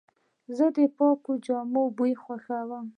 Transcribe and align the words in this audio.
زه 0.57 0.65
د 0.77 0.79
پاکو 0.97 1.31
جامو 1.45 1.83
بوی 1.97 2.13
خوښوم. 2.23 2.85